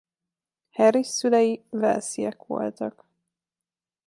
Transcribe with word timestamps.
Harris 0.71 1.07
szülei 1.07 1.63
walesiek 1.69 2.43
voltak. 2.45 3.03